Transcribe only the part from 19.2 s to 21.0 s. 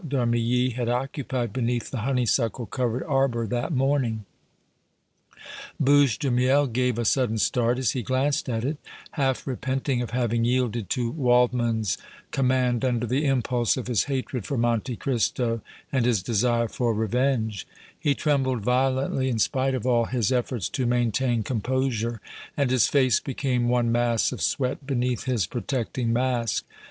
in spite of all his efforts to